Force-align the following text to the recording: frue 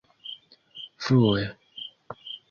frue 1.03 1.43